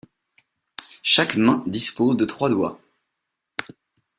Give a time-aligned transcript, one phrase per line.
[1.03, 2.79] Chaque main dispose de trois doigts.